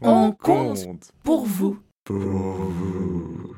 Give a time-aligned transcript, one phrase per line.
[0.00, 1.78] On compte pour vous.
[2.04, 3.56] Pour vous.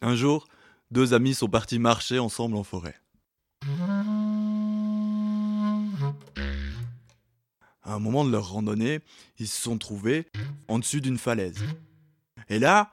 [0.00, 0.48] Un jour,
[0.90, 2.96] deux amis sont partis marcher ensemble en forêt.
[7.82, 9.00] À un moment de leur randonnée,
[9.38, 10.26] ils se sont trouvés
[10.68, 11.62] en dessus d'une falaise.
[12.48, 12.90] Et là,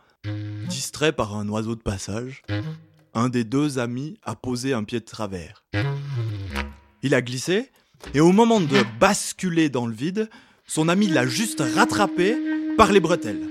[0.68, 2.44] distrait par un oiseau de passage,
[3.14, 5.66] un des deux amis a posé un pied de travers.
[7.02, 7.72] Il a glissé,
[8.14, 10.30] et au moment de basculer dans le vide,
[10.68, 12.36] son ami l'a juste rattrapé
[12.78, 13.48] par les bretelles.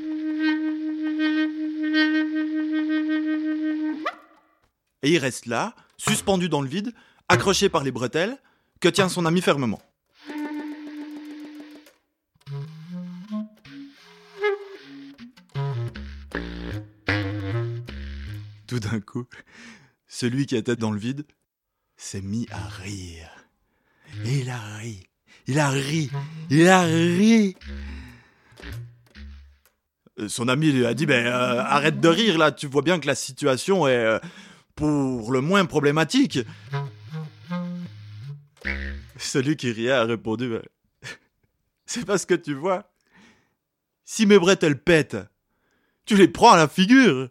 [5.03, 6.93] Et il reste là, suspendu dans le vide,
[7.29, 8.39] accroché par les bretelles,
[8.81, 9.81] que tient son ami fermement.
[18.67, 19.27] Tout d'un coup,
[20.07, 21.27] celui qui était dans le vide
[21.97, 23.31] s'est mis à rire.
[24.25, 25.07] Et il a ri,
[25.47, 26.11] il a ri,
[26.51, 27.57] il a ri.
[30.19, 33.01] Euh, Son ami lui a dit, ben euh, arrête de rire là, tu vois bien
[33.01, 34.19] que la situation est euh,
[34.77, 36.39] pour le moins problématique.
[39.17, 40.63] Celui qui riait a répondu, Ben,
[41.87, 42.91] c'est parce que tu vois,
[44.05, 45.17] si mes bretelles pètent,
[46.07, 47.31] tu les prends à la figure.